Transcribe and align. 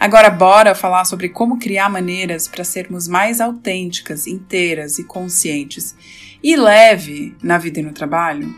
Agora, 0.00 0.30
bora 0.30 0.74
falar 0.74 1.04
sobre 1.04 1.28
como 1.28 1.58
criar 1.58 1.90
maneiras 1.90 2.48
para 2.48 2.64
sermos 2.64 3.06
mais 3.06 3.38
autênticas, 3.38 4.26
inteiras 4.26 4.98
e 4.98 5.04
conscientes 5.04 5.94
e 6.42 6.56
leve 6.56 7.36
na 7.42 7.58
vida 7.58 7.80
e 7.80 7.82
no 7.82 7.92
trabalho? 7.92 8.48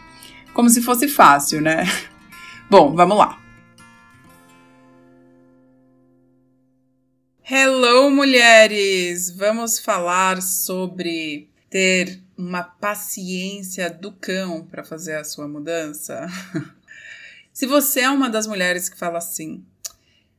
Como 0.55 0.71
se 0.71 0.81
fosse 0.81 1.09
fácil, 1.09 1.61
né? 1.61 1.83
Bom, 2.71 2.95
vamos 2.95 3.19
lá. 3.19 3.43
Hello, 7.43 8.09
mulheres! 8.09 9.29
Vamos 9.37 9.81
falar 9.81 10.41
sobre 10.41 11.51
ter 11.69 12.23
uma 12.39 12.63
paciência 12.63 13.91
do 13.91 14.13
cão 14.13 14.65
para 14.65 14.85
fazer 14.85 15.17
a 15.17 15.25
sua 15.25 15.49
mudança? 15.49 16.25
Se 17.53 17.67
você 17.67 18.03
é 18.03 18.11
uma 18.11 18.31
das 18.31 18.47
mulheres 18.47 18.89
que 18.89 18.97
fala 18.97 19.19
assim, 19.19 19.67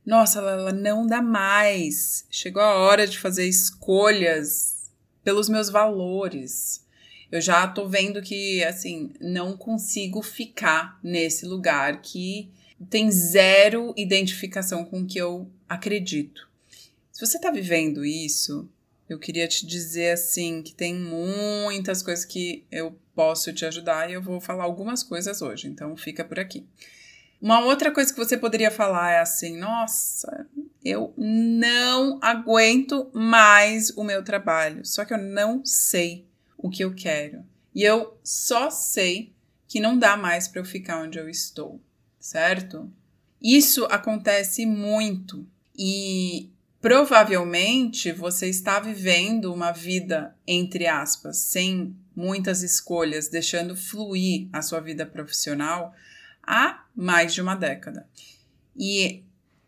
nossa, 0.04 0.40
ela 0.40 0.72
não 0.72 1.06
dá 1.06 1.22
mais. 1.22 2.26
Chegou 2.30 2.62
a 2.62 2.74
hora 2.74 3.06
de 3.06 3.18
fazer 3.18 3.46
escolhas 3.46 4.90
pelos 5.22 5.48
meus 5.48 5.70
valores. 5.70 6.84
Eu 7.32 7.40
já 7.40 7.66
tô 7.66 7.88
vendo 7.88 8.22
que, 8.22 8.62
assim, 8.62 9.12
não 9.20 9.56
consigo 9.56 10.22
ficar 10.22 10.98
nesse 11.02 11.46
lugar 11.46 12.00
que 12.02 12.50
tem 12.90 13.10
zero 13.10 13.94
identificação 13.96 14.84
com 14.84 15.00
o 15.00 15.06
que 15.06 15.18
eu 15.18 15.50
acredito. 15.68 16.48
Se 17.10 17.24
você 17.24 17.40
tá 17.40 17.50
vivendo 17.50 18.04
isso, 18.04 18.68
eu 19.08 19.18
queria 19.18 19.48
te 19.48 19.66
dizer, 19.66 20.12
assim, 20.12 20.62
que 20.62 20.74
tem 20.74 20.94
muitas 20.94 22.02
coisas 22.02 22.24
que 22.24 22.64
eu 22.70 22.96
posso 23.14 23.52
te 23.52 23.64
ajudar 23.64 24.10
e 24.10 24.14
eu 24.14 24.22
vou 24.22 24.40
falar 24.40 24.64
algumas 24.64 25.02
coisas 25.02 25.40
hoje, 25.40 25.68
então 25.68 25.96
fica 25.96 26.24
por 26.24 26.38
aqui. 26.38 26.66
Uma 27.44 27.60
outra 27.60 27.90
coisa 27.90 28.10
que 28.10 28.18
você 28.18 28.38
poderia 28.38 28.70
falar 28.70 29.10
é 29.10 29.18
assim: 29.18 29.58
nossa, 29.58 30.46
eu 30.82 31.12
não 31.18 32.18
aguento 32.22 33.10
mais 33.12 33.90
o 33.90 34.02
meu 34.02 34.24
trabalho, 34.24 34.82
só 34.82 35.04
que 35.04 35.12
eu 35.12 35.18
não 35.18 35.62
sei 35.62 36.26
o 36.56 36.70
que 36.70 36.82
eu 36.82 36.94
quero. 36.94 37.44
E 37.74 37.82
eu 37.82 38.18
só 38.24 38.70
sei 38.70 39.34
que 39.68 39.78
não 39.78 39.98
dá 39.98 40.16
mais 40.16 40.48
para 40.48 40.62
eu 40.62 40.64
ficar 40.64 41.02
onde 41.02 41.18
eu 41.18 41.28
estou, 41.28 41.78
certo? 42.18 42.90
Isso 43.42 43.84
acontece 43.90 44.64
muito 44.64 45.46
e 45.76 46.50
provavelmente 46.80 48.10
você 48.10 48.48
está 48.48 48.80
vivendo 48.80 49.52
uma 49.52 49.70
vida, 49.70 50.34
entre 50.46 50.86
aspas, 50.86 51.36
sem 51.36 51.94
muitas 52.16 52.62
escolhas, 52.62 53.28
deixando 53.28 53.76
fluir 53.76 54.48
a 54.50 54.62
sua 54.62 54.80
vida 54.80 55.04
profissional 55.04 55.94
há 56.46 56.84
mais 56.94 57.34
de 57.34 57.40
uma 57.40 57.54
década. 57.54 58.08
E 58.76 59.24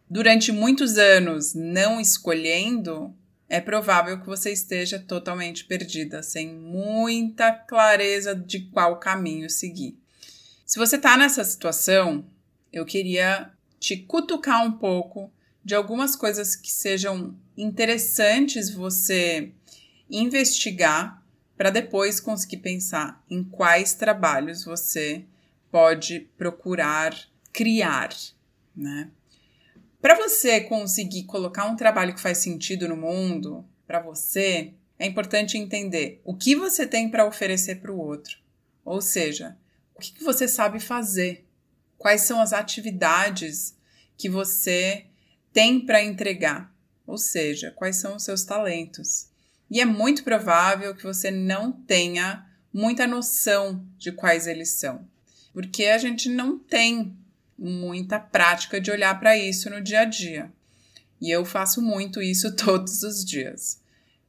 durante 0.08 0.52
muitos 0.52 0.98
anos 0.98 1.54
não 1.54 2.00
escolhendo, 2.00 3.14
é 3.48 3.60
provável 3.60 4.20
que 4.20 4.26
você 4.26 4.52
esteja 4.52 4.98
totalmente 4.98 5.64
perdida, 5.64 6.22
sem 6.22 6.52
muita 6.52 7.52
clareza 7.52 8.34
de 8.34 8.60
qual 8.70 8.98
caminho 8.98 9.48
seguir. 9.48 9.98
Se 10.64 10.78
você 10.78 10.96
está 10.96 11.16
nessa 11.16 11.44
situação, 11.44 12.26
eu 12.72 12.84
queria 12.84 13.50
te 13.78 13.96
cutucar 13.96 14.64
um 14.64 14.72
pouco 14.72 15.32
de 15.64 15.74
algumas 15.74 16.16
coisas 16.16 16.56
que 16.56 16.70
sejam 16.70 17.36
interessantes 17.56 18.70
você 18.70 19.52
investigar 20.10 21.22
para 21.56 21.70
depois 21.70 22.20
conseguir 22.20 22.58
pensar 22.58 23.24
em 23.30 23.42
quais 23.42 23.94
trabalhos 23.94 24.64
você 24.64 25.24
pode 25.76 26.20
procurar 26.38 27.14
criar, 27.52 28.08
né? 28.74 29.10
Para 30.00 30.14
você 30.14 30.58
conseguir 30.62 31.24
colocar 31.24 31.66
um 31.66 31.76
trabalho 31.76 32.14
que 32.14 32.20
faz 32.20 32.38
sentido 32.38 32.88
no 32.88 32.96
mundo, 32.96 33.62
para 33.86 34.00
você, 34.00 34.72
é 34.98 35.04
importante 35.04 35.58
entender 35.58 36.22
o 36.24 36.34
que 36.34 36.56
você 36.56 36.86
tem 36.86 37.10
para 37.10 37.26
oferecer 37.26 37.82
para 37.82 37.92
o 37.92 37.98
outro. 37.98 38.38
Ou 38.86 39.02
seja, 39.02 39.54
o 39.94 40.00
que, 40.00 40.14
que 40.14 40.24
você 40.24 40.48
sabe 40.48 40.80
fazer, 40.80 41.46
quais 41.98 42.22
são 42.22 42.40
as 42.40 42.54
atividades 42.54 43.76
que 44.16 44.30
você 44.30 45.04
tem 45.52 45.84
para 45.84 46.02
entregar, 46.02 46.74
ou 47.06 47.18
seja, 47.18 47.70
quais 47.70 47.96
são 47.96 48.16
os 48.16 48.24
seus 48.24 48.44
talentos. 48.44 49.28
E 49.70 49.78
é 49.78 49.84
muito 49.84 50.24
provável 50.24 50.94
que 50.94 51.04
você 51.04 51.30
não 51.30 51.70
tenha 51.70 52.50
muita 52.72 53.06
noção 53.06 53.86
de 53.98 54.10
quais 54.10 54.46
eles 54.46 54.70
são 54.70 55.06
porque 55.56 55.84
a 55.86 55.96
gente 55.96 56.28
não 56.28 56.58
tem 56.58 57.16
muita 57.58 58.20
prática 58.20 58.78
de 58.78 58.90
olhar 58.90 59.18
para 59.18 59.38
isso 59.38 59.70
no 59.70 59.80
dia 59.80 60.00
a 60.00 60.04
dia. 60.04 60.52
E 61.18 61.30
eu 61.30 61.46
faço 61.46 61.80
muito 61.80 62.20
isso 62.20 62.52
todos 62.62 63.02
os 63.02 63.24
dias. 63.24 63.80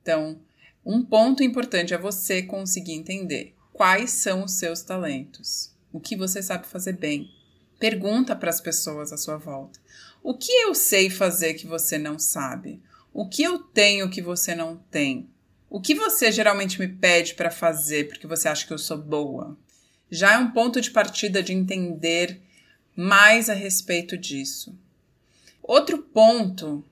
Então, 0.01 0.39
um 0.85 1.03
ponto 1.03 1.43
importante 1.43 1.93
é 1.93 1.97
você 1.97 2.41
conseguir 2.41 2.93
entender 2.93 3.53
quais 3.73 4.11
são 4.11 4.45
os 4.45 4.53
seus 4.53 4.81
talentos, 4.81 5.75
o 5.91 5.99
que 5.99 6.15
você 6.15 6.41
sabe 6.41 6.65
fazer 6.65 6.93
bem. 6.93 7.29
Pergunta 7.77 8.33
para 8.33 8.49
as 8.49 8.61
pessoas 8.61 9.11
à 9.11 9.17
sua 9.17 9.35
volta: 9.35 9.81
o 10.23 10.33
que 10.33 10.53
eu 10.53 10.73
sei 10.73 11.09
fazer 11.09 11.55
que 11.55 11.67
você 11.67 11.97
não 11.97 12.17
sabe? 12.17 12.81
O 13.13 13.27
que 13.27 13.43
eu 13.43 13.59
tenho 13.59 14.09
que 14.09 14.21
você 14.21 14.55
não 14.55 14.77
tem? 14.89 15.29
O 15.69 15.81
que 15.81 15.93
você 15.93 16.31
geralmente 16.31 16.79
me 16.79 16.87
pede 16.87 17.33
para 17.33 17.51
fazer 17.51 18.07
porque 18.07 18.25
você 18.25 18.47
acha 18.47 18.65
que 18.65 18.71
eu 18.71 18.77
sou 18.77 18.97
boa? 18.97 19.57
Já 20.09 20.33
é 20.33 20.37
um 20.37 20.51
ponto 20.51 20.79
de 20.79 20.91
partida 20.91 21.43
de 21.43 21.53
entender 21.53 22.39
mais 22.95 23.49
a 23.49 23.53
respeito 23.53 24.17
disso. 24.17 24.75
Outro 25.61 25.99
ponto 25.99 26.83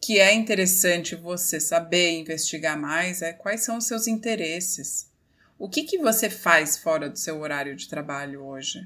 que 0.00 0.18
é 0.18 0.34
interessante 0.34 1.14
você 1.14 1.60
saber 1.60 2.18
investigar 2.18 2.76
mais 2.78 3.22
é 3.22 3.32
quais 3.32 3.62
são 3.62 3.78
os 3.78 3.84
seus 3.84 4.08
interesses. 4.08 5.08
O 5.56 5.68
que, 5.68 5.84
que 5.84 5.98
você 5.98 6.28
faz 6.28 6.76
fora 6.76 7.08
do 7.08 7.16
seu 7.16 7.38
horário 7.40 7.76
de 7.76 7.88
trabalho 7.88 8.42
hoje? 8.42 8.84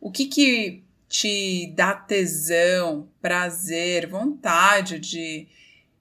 O 0.00 0.10
que, 0.10 0.26
que 0.26 0.82
te 1.08 1.72
dá 1.76 1.94
tesão, 1.94 3.08
prazer, 3.20 4.08
vontade 4.08 4.98
de 4.98 5.46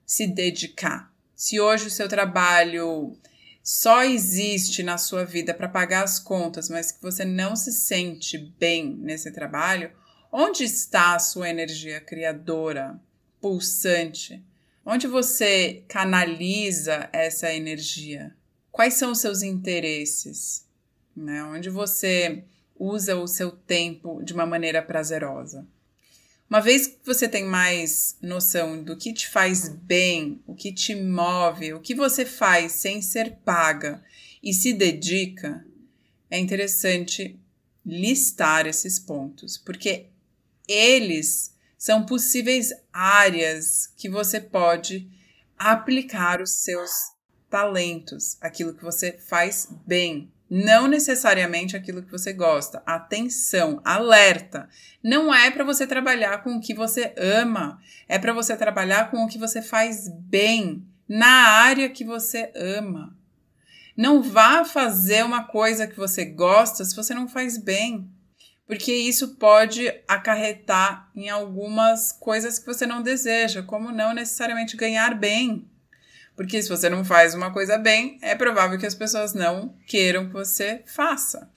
se 0.04 0.26
dedicar? 0.26 1.14
Se 1.36 1.60
hoje 1.60 1.86
o 1.86 1.92
seu 1.92 2.08
trabalho 2.08 3.16
só 3.64 4.04
existe 4.04 4.82
na 4.82 4.98
sua 4.98 5.24
vida 5.24 5.54
para 5.54 5.70
pagar 5.70 6.04
as 6.04 6.20
contas, 6.20 6.70
mas 6.70 6.92
que 6.92 7.02
você 7.02 7.24
não 7.24 7.56
se 7.56 7.72
sente 7.72 8.38
bem 8.38 8.96
nesse 8.98 9.32
trabalho, 9.32 9.92
onde 10.32 10.64
está 10.64 11.16
a 11.16 11.20
sua 11.20 11.50
energia 11.50 12.02
criadora, 12.02 13.00
pulsante? 13.40 14.44
Onde 14.86 15.06
você 15.06 15.84
canaliza 15.88 17.08
essa 17.14 17.54
energia? 17.54 18.36
Quais 18.72 18.96
são 18.96 19.12
os 19.12 19.20
seus 19.20 19.44
interesses? 19.44 20.66
Né? 21.16 21.44
Onde 21.44 21.70
você 21.70 22.44
usa 22.76 23.16
o 23.16 23.28
seu 23.28 23.52
tempo 23.52 24.24
de 24.24 24.34
uma 24.34 24.46
maneira 24.46 24.82
prazerosa? 24.82 25.68
Uma 26.52 26.60
vez 26.60 26.86
que 26.86 27.00
você 27.06 27.30
tem 27.30 27.46
mais 27.46 28.18
noção 28.22 28.84
do 28.84 28.98
que 28.98 29.14
te 29.14 29.30
faz 29.30 29.70
bem, 29.70 30.44
o 30.46 30.54
que 30.54 30.74
te 30.74 30.94
move, 30.94 31.74
o 31.74 31.80
que 31.80 31.96
você 31.96 32.26
faz 32.26 32.74
sem 32.74 33.02
ser 33.02 33.38
paga 33.46 34.04
e 34.44 34.54
se 34.54 34.74
dedica, 34.74 35.66
é 36.30 36.38
interessante 36.38 37.40
listar 37.86 38.68
esses 38.68 39.00
pontos, 39.00 39.58
porque 39.58 40.08
eles 40.68 41.56
são 41.78 42.06
possíveis 42.06 42.74
áreas 42.92 43.88
que 43.96 44.10
você 44.10 44.42
pode 44.42 45.10
aplicar 45.58 46.42
os 46.42 46.52
seus 46.52 46.92
talentos, 47.50 48.36
aquilo 48.42 48.74
que 48.74 48.84
você 48.84 49.14
faz 49.14 49.70
bem, 49.88 50.30
não 50.54 50.86
necessariamente 50.86 51.78
aquilo 51.78 52.04
que 52.04 52.12
você 52.12 52.34
gosta. 52.34 52.84
Atenção, 52.86 53.80
alerta. 53.86 54.68
Não 55.02 55.34
é 55.34 55.50
para 55.50 55.64
você 55.64 55.88
trabalhar 55.88 56.44
com 56.44 56.58
o 56.58 56.60
que 56.60 56.74
você 56.74 57.14
ama, 57.18 57.80
é 58.06 58.20
para 58.20 58.34
você 58.34 58.58
trabalhar 58.58 59.10
com 59.10 59.24
o 59.24 59.30
que 59.30 59.38
você 59.38 59.62
faz 59.62 60.10
bem, 60.10 60.86
na 61.08 61.26
área 61.26 61.90
que 61.90 62.04
você 62.04 62.52
ama. 62.54 63.16
Não 63.96 64.22
vá 64.22 64.66
fazer 64.66 65.24
uma 65.24 65.46
coisa 65.46 65.88
que 65.88 65.96
você 65.96 66.26
gosta 66.26 66.84
se 66.84 66.98
você 66.98 67.14
não 67.14 67.30
faz 67.30 67.58
bem, 67.58 68.12
porque 68.68 68.92
isso 68.92 69.36
pode 69.36 69.90
acarretar 70.06 71.10
em 71.16 71.30
algumas 71.30 72.12
coisas 72.12 72.60
que 72.60 72.66
você 72.66 72.86
não 72.86 73.02
deseja, 73.02 73.64
como 73.64 73.90
não 73.90 74.14
necessariamente 74.14 74.76
ganhar 74.76 75.16
bem. 75.16 75.71
Porque 76.36 76.62
se 76.62 76.70
você 76.70 76.90
não 76.90 77.04
faz 77.04 77.34
uma 77.34 77.52
coisa 77.52 77.78
bem, 77.78 78.18
é 78.22 78.36
provável 78.36 78.80
que 78.80 78.86
as 78.86 78.96
pessoas 78.96 79.34
não 79.34 79.76
queiram 79.86 80.28
que 80.28 80.34
você 80.34 80.82
faça. 80.86 81.50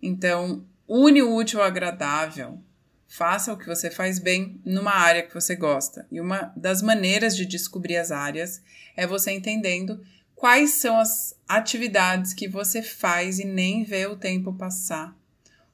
Então, 0.00 0.64
une 0.88 1.22
o 1.22 1.34
útil 1.34 1.60
ao 1.60 1.66
agradável. 1.66 2.60
Faça 3.08 3.52
o 3.52 3.58
que 3.58 3.66
você 3.66 3.90
faz 3.90 4.18
bem 4.18 4.60
numa 4.64 4.92
área 4.92 5.22
que 5.22 5.34
você 5.34 5.54
gosta. 5.54 6.06
E 6.10 6.20
uma 6.20 6.52
das 6.56 6.80
maneiras 6.80 7.36
de 7.36 7.44
descobrir 7.44 7.96
as 7.96 8.10
áreas 8.10 8.62
é 8.96 9.06
você 9.06 9.32
entendendo 9.32 10.02
quais 10.34 10.70
são 10.70 10.98
as 10.98 11.34
atividades 11.46 12.32
que 12.32 12.48
você 12.48 12.82
faz 12.82 13.38
e 13.38 13.44
nem 13.44 13.84
vê 13.84 14.06
o 14.06 14.16
tempo 14.16 14.52
passar. 14.54 15.16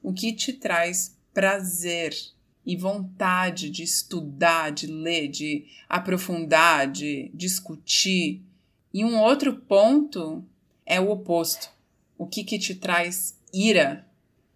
O 0.01 0.13
que 0.13 0.33
te 0.33 0.53
traz 0.53 1.15
prazer 1.33 2.13
e 2.69 2.77
vontade 2.77 3.67
de 3.67 3.81
estudar, 3.81 4.69
de 4.69 4.85
ler, 4.85 5.27
de 5.27 5.65
aprofundar, 5.89 6.85
de 6.85 7.31
discutir. 7.33 8.43
E 8.93 9.03
um 9.03 9.17
outro 9.19 9.55
ponto 9.55 10.45
é 10.85 11.01
o 11.01 11.09
oposto. 11.09 11.71
O 12.15 12.27
que, 12.27 12.43
que 12.43 12.59
te 12.59 12.75
traz 12.75 13.35
ira, 13.51 14.07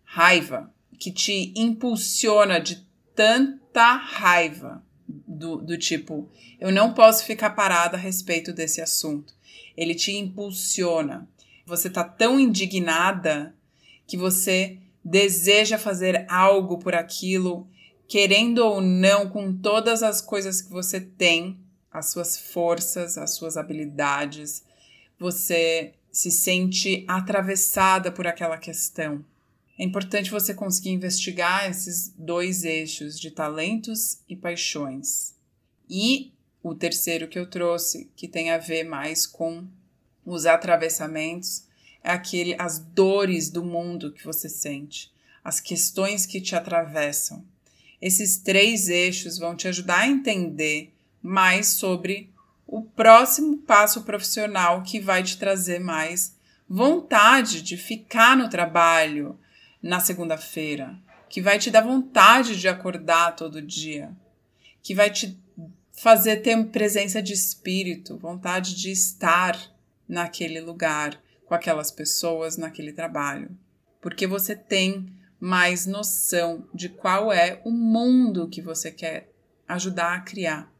raiva, 0.04 0.72
que 1.00 1.12
te 1.12 1.52
impulsiona 1.56 2.60
de 2.60 2.86
tanta 3.16 3.96
raiva, 3.96 4.86
do, 5.08 5.58
do 5.58 5.76
tipo, 5.76 6.30
eu 6.60 6.72
não 6.72 6.94
posso 6.94 7.26
ficar 7.26 7.50
parada 7.50 7.98
a 7.98 8.00
respeito 8.00 8.54
desse 8.54 8.80
assunto. 8.80 9.34
Ele 9.76 9.96
te 9.96 10.12
impulsiona. 10.12 11.28
Você 11.66 11.90
tá 11.90 12.04
tão 12.04 12.40
indignada 12.40 13.56
que 14.06 14.16
você 14.16 14.78
deseja 15.04 15.80
fazer 15.80 16.28
algo 16.30 16.78
por 16.78 16.94
aquilo 16.94 17.68
querendo 18.14 18.60
ou 18.60 18.80
não, 18.80 19.28
com 19.28 19.52
todas 19.52 20.04
as 20.04 20.22
coisas 20.22 20.62
que 20.62 20.70
você 20.70 21.02
tem, 21.02 21.58
as 21.92 22.12
suas 22.12 22.38
forças, 22.38 23.18
as 23.18 23.32
suas 23.32 23.58
habilidades, 23.58 24.64
você 25.18 25.96
se 26.12 26.30
sente 26.30 27.04
atravessada 27.08 28.12
por 28.12 28.28
aquela 28.28 28.60
questão. 28.60 29.26
É 29.80 29.84
importante 29.84 30.30
você 30.30 30.54
conseguir 30.54 30.92
investigar 30.92 31.68
esses 31.68 32.14
dois 32.16 32.64
eixos 32.64 33.20
de 33.20 33.32
talentos 33.32 34.20
e 34.30 34.36
paixões. 34.36 35.34
E 35.90 36.32
o 36.62 36.76
terceiro 36.76 37.28
que 37.28 37.40
eu 37.40 37.50
trouxe, 37.50 38.12
que 38.16 38.28
tem 38.28 38.52
a 38.52 38.60
ver 38.60 38.84
mais 38.84 39.26
com 39.26 39.68
os 40.24 40.46
atravessamentos, 40.46 41.66
é 42.04 42.12
aquele 42.12 42.56
as 42.60 42.78
dores 42.78 43.50
do 43.50 43.66
mundo 43.66 44.14
que 44.14 44.24
você 44.24 44.48
sente, 44.48 45.12
as 45.44 45.60
questões 45.60 46.28
que 46.28 46.40
te 46.40 46.56
atravessam. 46.56 47.52
Esses 48.04 48.36
três 48.36 48.90
eixos 48.90 49.38
vão 49.38 49.56
te 49.56 49.66
ajudar 49.66 50.00
a 50.00 50.08
entender 50.10 50.94
mais 51.22 51.68
sobre 51.68 52.30
o 52.68 52.82
próximo 52.82 53.60
passo 53.60 54.04
profissional 54.04 54.84
que 54.84 55.00
vai 55.00 55.24
te 55.24 55.38
trazer 55.38 55.80
mais 55.80 56.36
vontade 56.68 57.62
de 57.62 57.78
ficar 57.78 58.36
no 58.36 58.50
trabalho 58.50 59.40
na 59.82 60.02
segunda-feira, 60.02 61.00
que 61.30 61.42
vai 61.42 61.58
te 61.58 61.72
dar 61.72 61.80
vontade 61.80 62.60
de 62.60 62.68
acordar 62.68 63.38
todo 63.38 63.62
dia, 63.62 64.12
que 64.82 64.94
vai 64.94 65.10
te 65.10 65.40
fazer 65.94 66.42
ter 66.42 66.62
presença 66.66 67.22
de 67.22 67.32
espírito, 67.32 68.18
vontade 68.18 68.76
de 68.76 68.92
estar 68.92 69.58
naquele 70.06 70.60
lugar, 70.60 71.18
com 71.46 71.56
aquelas 71.56 71.90
pessoas, 71.90 72.58
naquele 72.58 72.92
trabalho. 72.92 73.50
Porque 74.02 74.28
você 74.28 74.58
tem 74.58 75.23
mais 75.44 75.86
noção 75.86 76.66
de 76.74 76.88
qual 76.88 77.30
é 77.30 77.60
o 77.66 77.70
mundo 77.70 78.48
que 78.48 78.62
você 78.62 78.90
quer 78.90 79.30
ajudar 79.68 80.14
a 80.14 80.22
criar. 80.22 80.72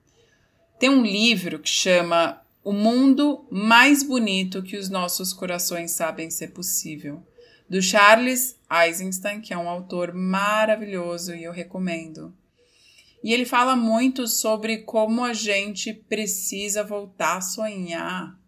Tem 0.80 0.90
um 0.90 1.04
livro 1.04 1.60
que 1.60 1.68
chama 1.68 2.42
O 2.64 2.72
Mundo 2.72 3.46
Mais 3.52 4.04
Bonito 4.04 4.64
que 4.64 4.78
os 4.78 4.88
Nossos 4.88 5.34
Corações 5.34 5.92
Sabem 5.92 6.30
Ser 6.30 6.54
Possível, 6.54 7.22
do 7.70 7.82
Charles 7.82 8.58
Eisenstein, 8.72 9.42
que 9.42 9.54
é 9.54 9.58
um 9.58 9.68
autor 9.68 10.14
maravilhoso 10.14 11.36
e 11.36 11.44
eu 11.44 11.52
recomendo. 11.52 12.34
E 13.22 13.34
ele 13.34 13.44
fala 13.44 13.76
muito 13.76 14.30
sobre 14.30 14.78
como 14.78 15.26
a 15.26 15.34
gente 15.34 15.94
precisa 15.94 16.86
voltar 16.86 17.36
a 17.36 17.42
sonhar, 17.42 18.40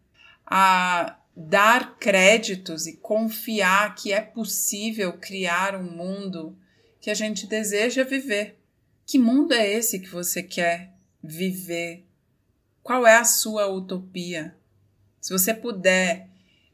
a 0.45 1.17
dar 1.35 1.97
créditos 1.97 2.87
e 2.87 2.97
confiar 2.97 3.93
que 3.95 4.13
é 4.13 4.21
possível 4.21 5.13
criar 5.13 5.75
um 5.75 5.83
mundo 5.83 6.57
que 7.01 7.09
a 7.09 7.13
gente 7.13 7.45
deseja 7.45 8.03
viver. 8.03 8.57
Que 9.05 9.19
mundo 9.19 9.53
é 9.53 9.69
esse 9.69 9.99
que 9.99 10.07
você 10.07 10.41
quer 10.41 10.93
viver? 11.21 12.05
Qual 12.81 13.05
é 13.05 13.17
a 13.17 13.25
sua 13.25 13.67
utopia? 13.67 14.55
Se 15.19 15.33
você 15.33 15.53
puder 15.53 16.29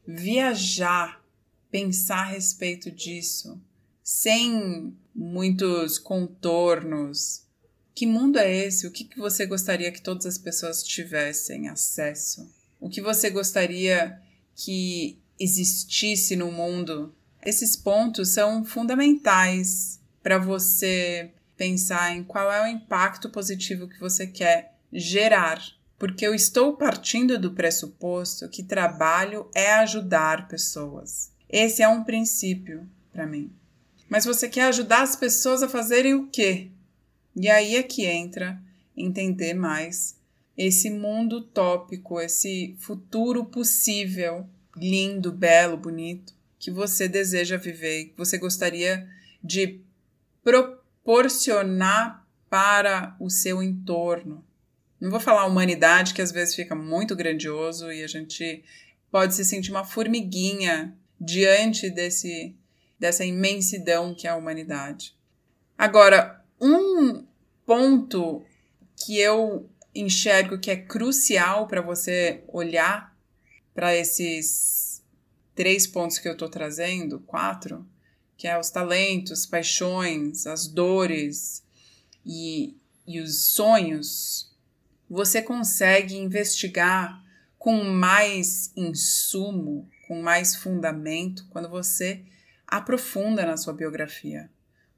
viajar, 0.06 1.24
pensar 1.70 2.20
a 2.20 2.30
respeito 2.30 2.90
disso, 2.90 3.60
sem 4.02 4.96
muitos 5.14 5.98
contornos, 5.98 7.42
que 7.94 8.06
mundo 8.06 8.38
é 8.38 8.50
esse? 8.50 8.86
O 8.86 8.90
que, 8.90 9.04
que 9.04 9.18
você 9.18 9.44
gostaria 9.44 9.92
que 9.92 10.00
todas 10.00 10.24
as 10.24 10.38
pessoas 10.38 10.82
tivessem 10.82 11.68
acesso? 11.68 12.50
O 12.80 12.88
que 12.88 13.02
você 13.02 13.28
gostaria 13.28 14.20
que 14.54 15.18
existisse 15.38 16.36
no 16.36 16.52
mundo, 16.52 17.14
esses 17.44 17.76
pontos 17.76 18.30
são 18.30 18.64
fundamentais 18.64 20.00
para 20.22 20.38
você 20.38 21.30
pensar 21.56 22.16
em 22.16 22.22
qual 22.22 22.50
é 22.52 22.62
o 22.62 22.66
impacto 22.66 23.28
positivo 23.28 23.88
que 23.88 23.98
você 23.98 24.26
quer 24.26 24.74
gerar. 24.92 25.60
Porque 25.98 26.26
eu 26.26 26.34
estou 26.34 26.76
partindo 26.76 27.38
do 27.38 27.52
pressuposto 27.52 28.48
que 28.48 28.62
trabalho 28.62 29.48
é 29.54 29.72
ajudar 29.74 30.48
pessoas. 30.48 31.30
Esse 31.48 31.82
é 31.82 31.88
um 31.88 32.02
princípio 32.02 32.88
para 33.12 33.26
mim. 33.26 33.52
Mas 34.08 34.24
você 34.24 34.48
quer 34.48 34.64
ajudar 34.64 35.02
as 35.02 35.16
pessoas 35.16 35.62
a 35.62 35.68
fazerem 35.68 36.14
o 36.14 36.26
quê? 36.28 36.70
E 37.34 37.48
aí 37.48 37.76
é 37.76 37.82
que 37.82 38.04
entra 38.04 38.60
entender 38.96 39.54
mais 39.54 40.16
esse 40.56 40.90
mundo 40.90 41.38
utópico, 41.38 42.20
esse 42.20 42.76
futuro 42.78 43.44
possível, 43.44 44.46
lindo, 44.76 45.32
belo, 45.32 45.76
bonito, 45.76 46.34
que 46.58 46.70
você 46.70 47.08
deseja 47.08 47.56
viver, 47.56 48.06
que 48.06 48.16
você 48.16 48.38
gostaria 48.38 49.08
de 49.42 49.80
proporcionar 50.42 52.26
para 52.48 53.16
o 53.18 53.30
seu 53.30 53.62
entorno. 53.62 54.44
Não 55.00 55.10
vou 55.10 55.18
falar 55.18 55.46
humanidade, 55.46 56.14
que 56.14 56.22
às 56.22 56.30
vezes 56.30 56.54
fica 56.54 56.74
muito 56.74 57.16
grandioso 57.16 57.90
e 57.90 58.04
a 58.04 58.06
gente 58.06 58.62
pode 59.10 59.34
se 59.34 59.44
sentir 59.44 59.70
uma 59.70 59.84
formiguinha 59.84 60.96
diante 61.20 61.90
desse 61.90 62.54
dessa 62.98 63.24
imensidão 63.24 64.14
que 64.14 64.28
é 64.28 64.30
a 64.30 64.36
humanidade. 64.36 65.16
Agora, 65.76 66.40
um 66.60 67.24
ponto 67.66 68.44
que 68.94 69.18
eu 69.18 69.68
enxergo 69.94 70.58
que 70.58 70.70
é 70.70 70.76
crucial 70.76 71.66
para 71.66 71.80
você 71.80 72.42
olhar 72.48 73.16
para 73.74 73.94
esses 73.94 75.02
três 75.54 75.86
pontos 75.86 76.18
que 76.18 76.28
eu 76.28 76.32
estou 76.32 76.48
trazendo, 76.48 77.20
quatro, 77.20 77.86
que 78.36 78.46
é 78.46 78.58
os 78.58 78.70
talentos, 78.70 79.46
paixões, 79.46 80.46
as 80.46 80.66
dores 80.66 81.62
e, 82.24 82.76
e 83.06 83.20
os 83.20 83.44
sonhos, 83.50 84.50
você 85.08 85.42
consegue 85.42 86.16
investigar 86.16 87.22
com 87.58 87.84
mais 87.84 88.72
insumo, 88.76 89.88
com 90.08 90.20
mais 90.20 90.56
fundamento, 90.56 91.46
quando 91.50 91.68
você 91.68 92.24
aprofunda 92.66 93.44
na 93.44 93.56
sua 93.56 93.72
biografia. 93.72 94.50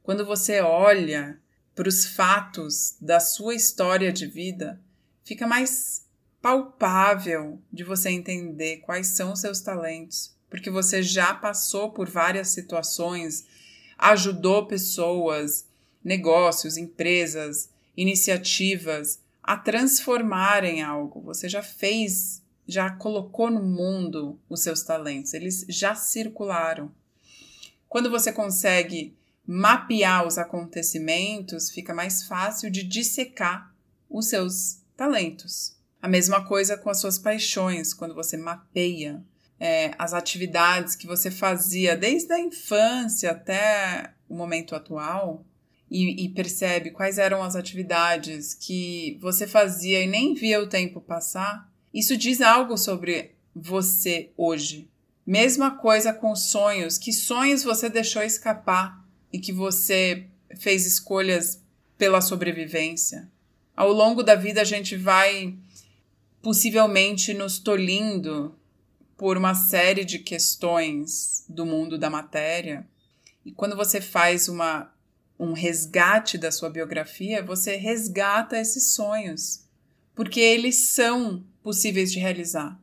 Quando 0.03 0.25
você 0.25 0.61
olha 0.61 1.39
para 1.75 1.89
os 1.89 2.07
fatos 2.07 2.97
da 3.01 3.19
sua 3.19 3.55
história 3.55 4.13
de 4.13 4.27
vida, 4.27 4.81
fica 5.25 5.47
mais 5.47 6.05
palpável 6.41 7.59
de 7.73 7.83
você 7.83 8.11
entender 8.11 8.79
quais 8.79 9.09
são 9.09 9.33
os 9.33 9.41
seus 9.41 9.61
talentos, 9.61 10.35
porque 10.51 10.71
você 10.71 11.03
já 11.03 11.35
passou 11.35 11.91
por 11.91 12.09
várias 12.09 12.49
situações, 12.49 13.47
ajudou 13.99 14.67
pessoas, 14.67 15.67
negócios, 16.05 16.77
empresas, 16.77 17.71
iniciativas 17.97 19.21
a 19.43 19.57
transformarem 19.57 20.83
algo. 20.83 21.21
Você 21.23 21.49
já 21.49 21.63
fez 21.63 22.43
já 22.67 22.91
colocou 22.91 23.51
no 23.51 23.63
mundo 23.63 24.39
os 24.49 24.63
seus 24.63 24.83
talentos, 24.83 25.35
eles 25.35 25.67
já 25.69 25.95
circularam. 25.95 26.91
Quando 27.89 28.11
você 28.11 28.33
consegue 28.33 29.15
mapear 29.47 30.27
os 30.27 30.39
acontecimentos, 30.39 31.71
fica 31.71 31.95
mais 31.95 32.27
fácil 32.27 32.71
de 32.71 32.83
dissecar 32.83 33.73
os 34.09 34.29
seus 34.29 34.79
talentos. 34.97 35.77
A 36.01 36.09
mesma 36.09 36.45
coisa 36.45 36.77
com 36.77 36.91
as 36.91 37.01
suas 37.01 37.19
paixões, 37.19 37.95
quando 37.95 38.15
você 38.15 38.37
mapeia 38.37 39.25
é, 39.59 39.93
as 39.99 40.13
atividades 40.13 40.95
que 40.95 41.07
você 41.07 41.31
fazia 41.31 41.97
desde 41.97 42.33
a 42.33 42.41
infância 42.41 43.31
até 43.31 44.13
o 44.29 44.35
momento 44.35 44.75
atual 44.75 45.45
e, 45.91 46.25
e 46.25 46.29
percebe 46.29 46.91
quais 46.91 47.19
eram 47.19 47.43
as 47.43 47.57
atividades 47.57 48.55
que 48.55 49.19
você 49.21 49.47
fazia 49.47 50.03
e 50.03 50.07
nem 50.07 50.35
via 50.35 50.61
o 50.61 50.67
tempo 50.67 51.01
passar, 51.01 51.71
isso 51.93 52.17
diz 52.17 52.41
algo 52.41 52.77
sobre 52.77 53.35
você 53.55 54.31
hoje. 54.37 54.91
Mesma 55.27 55.71
coisa 55.71 56.13
com 56.13 56.35
sonhos. 56.35 56.99
Que 56.99 57.13
sonhos 57.13 57.63
você 57.63 57.89
deixou 57.89 58.23
escapar 58.23 59.03
e 59.33 59.39
que 59.39 59.53
você 59.53 60.27
fez 60.59 60.85
escolhas 60.85 61.63
pela 61.97 62.21
sobrevivência? 62.21 63.31
Ao 63.77 63.93
longo 63.93 64.23
da 64.23 64.35
vida, 64.35 64.61
a 64.61 64.65
gente 64.65 64.97
vai 64.97 65.57
possivelmente 66.43 67.33
nos 67.33 67.59
tolindo 67.59 68.55
por 69.17 69.37
uma 69.37 69.55
série 69.55 70.05
de 70.05 70.19
questões 70.19 71.45
do 71.49 71.65
mundo 71.65 71.97
da 71.97 72.11
matéria. 72.11 72.87
E 73.45 73.51
quando 73.51 73.75
você 73.75 74.01
faz 74.01 74.49
uma, 74.49 74.93
um 75.39 75.53
resgate 75.53 76.37
da 76.37 76.53
sua 76.53 76.69
biografia, 76.69 77.43
você 77.43 77.77
resgata 77.77 78.59
esses 78.59 78.95
sonhos, 78.95 79.65
porque 80.15 80.41
eles 80.41 80.77
são 80.77 81.43
possíveis 81.63 82.13
de 82.13 82.19
realizar. 82.19 82.79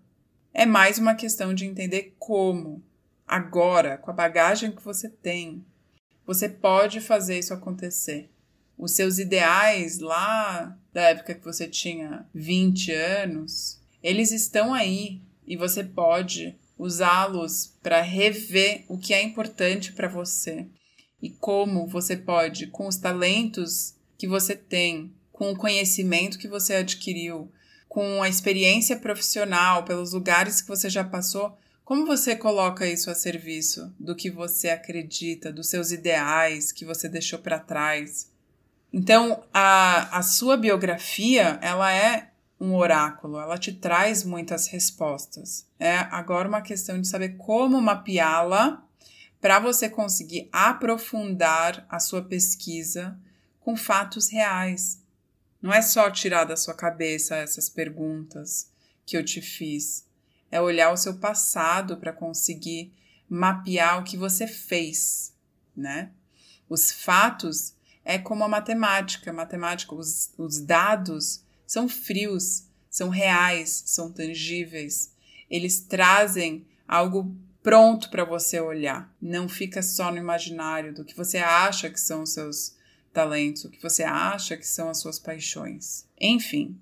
É 0.52 0.66
mais 0.66 0.98
uma 0.98 1.14
questão 1.14 1.54
de 1.54 1.66
entender 1.66 2.16
como, 2.18 2.84
agora, 3.28 3.98
com 3.98 4.10
a 4.10 4.14
bagagem 4.14 4.72
que 4.72 4.84
você 4.84 5.08
tem, 5.08 5.64
você 6.26 6.50
pode 6.50 7.00
fazer 7.00 7.38
isso 7.38 7.54
acontecer. 7.54 8.31
Os 8.82 8.94
seus 8.94 9.20
ideais 9.20 10.00
lá 10.00 10.76
da 10.92 11.04
época 11.04 11.36
que 11.36 11.46
você 11.46 11.68
tinha 11.68 12.26
20 12.34 12.92
anos, 12.92 13.80
eles 14.02 14.32
estão 14.32 14.74
aí 14.74 15.22
e 15.46 15.56
você 15.56 15.84
pode 15.84 16.58
usá-los 16.80 17.76
para 17.84 18.02
rever 18.02 18.84
o 18.88 18.98
que 18.98 19.14
é 19.14 19.22
importante 19.22 19.94
para 19.94 20.08
você 20.08 20.66
e 21.22 21.30
como 21.30 21.86
você 21.86 22.18
pode, 22.18 22.66
com 22.66 22.88
os 22.88 22.98
talentos 22.98 23.94
que 24.18 24.28
você 24.28 24.56
tem, 24.56 25.14
com 25.32 25.52
o 25.52 25.56
conhecimento 25.58 26.40
que 26.40 26.48
você 26.48 26.74
adquiriu, 26.74 27.52
com 27.88 28.24
a 28.24 28.30
experiência 28.30 28.98
profissional, 28.98 29.86
pelos 29.86 30.14
lugares 30.14 30.60
que 30.60 30.68
você 30.68 30.90
já 30.90 31.04
passou, 31.04 31.56
como 31.86 32.08
você 32.08 32.36
coloca 32.36 32.88
isso 32.88 33.12
a 33.12 33.14
serviço 33.14 33.94
do 34.00 34.16
que 34.16 34.32
você 34.32 34.70
acredita, 34.70 35.54
dos 35.54 35.70
seus 35.70 35.92
ideais 35.92 36.72
que 36.72 36.84
você 36.84 37.08
deixou 37.08 37.38
para 37.38 37.60
trás? 37.60 38.31
Então, 38.94 39.44
a, 39.54 40.18
a 40.18 40.22
sua 40.22 40.58
biografia, 40.58 41.58
ela 41.62 41.92
é 41.92 42.32
um 42.60 42.76
oráculo, 42.76 43.40
ela 43.40 43.58
te 43.58 43.74
traz 43.74 44.24
muitas 44.24 44.68
respostas. 44.68 45.66
É 45.80 45.98
agora 45.98 46.48
uma 46.48 46.62
questão 46.62 47.00
de 47.00 47.08
saber 47.08 47.38
como 47.38 47.82
mapeá-la 47.82 48.86
para 49.40 49.60
você 49.60 49.90
conseguir 49.90 50.48
aprofundar 50.52 51.86
a 51.90 52.00
sua 52.00 52.22
pesquisa 52.22 53.18
com 53.62 53.76
fatos 53.76 54.30
reais. 54.30 55.02
Não 55.62 55.74
é 55.74 55.82
só 55.82 56.10
tirar 56.12 56.44
da 56.44 56.56
sua 56.56 56.76
cabeça 56.76 57.36
essas 57.36 57.68
perguntas 57.68 58.70
que 59.06 59.18
eu 59.18 59.26
te 59.26 59.42
fiz. 59.42 60.06
É 60.52 60.62
olhar 60.62 60.92
o 60.92 60.98
seu 60.98 61.18
passado 61.18 61.98
para 61.98 62.14
conseguir 62.14 62.94
mapear 63.28 64.00
o 64.00 64.04
que 64.04 64.18
você 64.18 64.46
fez, 64.46 65.34
né? 65.76 66.12
Os 66.70 66.92
fatos 66.92 67.74
é 68.04 68.18
como 68.18 68.44
a 68.44 68.48
matemática. 68.48 69.32
A 69.32 69.34
matemática, 69.34 69.96
os, 69.96 70.32
os 70.38 70.60
dados 70.60 71.44
são 71.66 71.88
frios, 71.88 72.64
são 72.90 73.10
reais, 73.10 73.84
são 73.86 74.12
tangíveis. 74.12 75.14
Eles 75.50 75.82
trazem 75.82 76.66
algo 76.88 77.36
pronto 77.64 78.10
para 78.10 78.26
você 78.26 78.60
olhar. 78.60 79.14
Não 79.22 79.48
fica 79.48 79.82
só 79.82 80.12
no 80.12 80.18
imaginário 80.18 80.94
do 80.94 81.06
que 81.06 81.16
você 81.16 81.38
acha 81.38 81.90
que 81.90 82.00
são 82.00 82.24
os 82.24 82.34
seus 82.34 82.76
talentos, 83.14 83.66
o 83.66 83.70
que 83.70 83.82
você 83.82 84.04
acha 84.04 84.58
que 84.58 84.68
são 84.68 84.90
as 84.90 85.00
suas 85.00 85.20
paixões. 85.20 86.06
Enfim. 86.20 86.78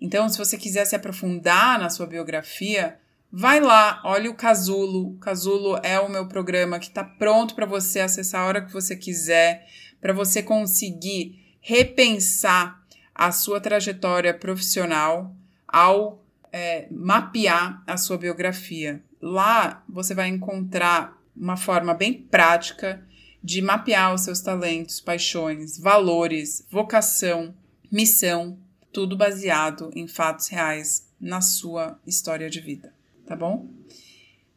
Então, 0.00 0.28
se 0.28 0.38
você 0.38 0.56
quiser 0.56 0.84
se 0.86 0.96
aprofundar 0.96 1.78
na 1.78 1.90
sua 1.90 2.06
biografia, 2.06 2.98
vai 3.30 3.60
lá, 3.60 4.00
olha 4.04 4.30
o 4.30 4.34
Casulo. 4.34 5.16
Casulo 5.18 5.78
é 5.82 6.00
o 6.00 6.08
meu 6.08 6.26
programa 6.26 6.78
que 6.78 6.88
está 6.88 7.04
pronto 7.04 7.54
para 7.54 7.66
você 7.66 8.00
acessar 8.00 8.42
a 8.42 8.46
hora 8.46 8.64
que 8.64 8.72
você 8.72 8.96
quiser, 8.96 9.68
para 10.00 10.12
você 10.12 10.42
conseguir 10.42 11.56
repensar 11.60 12.80
a 13.14 13.30
sua 13.32 13.60
trajetória 13.60 14.32
profissional 14.32 15.34
ao 15.68 16.24
é, 16.52 16.88
mapear 16.90 17.82
a 17.86 17.96
sua 17.96 18.16
biografia. 18.16 19.02
Lá 19.20 19.84
você 19.88 20.14
vai 20.14 20.28
encontrar 20.28 21.18
uma 21.36 21.56
forma 21.56 21.94
bem 21.94 22.14
prática 22.14 23.04
de 23.42 23.62
mapear 23.62 24.14
os 24.14 24.22
seus 24.22 24.40
talentos, 24.40 25.00
paixões, 25.00 25.78
valores, 25.78 26.66
vocação, 26.70 27.54
missão, 27.90 28.58
tudo 28.92 29.16
baseado 29.16 29.90
em 29.94 30.06
fatos 30.06 30.48
reais 30.48 31.08
na 31.20 31.40
sua 31.40 31.98
história 32.06 32.50
de 32.50 32.60
vida, 32.60 32.92
tá 33.26 33.36
bom? 33.36 33.68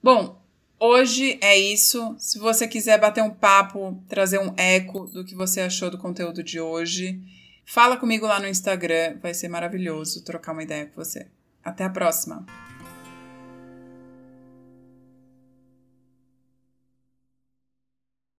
Bom, 0.01 0.42
hoje 0.83 1.37
é 1.41 1.57
isso. 1.57 2.15
Se 2.17 2.37
você 2.39 2.67
quiser 2.67 2.99
bater 2.99 3.23
um 3.23 3.29
papo, 3.29 4.03
trazer 4.07 4.39
um 4.39 4.53
eco 4.57 5.05
do 5.07 5.23
que 5.23 5.35
você 5.35 5.61
achou 5.61 5.89
do 5.89 5.97
conteúdo 5.97 6.43
de 6.43 6.59
hoje, 6.59 7.19
Fala 7.65 7.97
comigo 7.97 8.27
lá 8.27 8.39
no 8.39 8.47
Instagram, 8.47 9.17
vai 9.21 9.33
ser 9.33 9.47
maravilhoso 9.47 10.23
trocar 10.23 10.51
uma 10.51 10.63
ideia 10.63 10.85
com 10.85 10.95
você. 10.95 11.27
Até 11.63 11.85
a 11.85 11.89
próxima! 11.89 12.45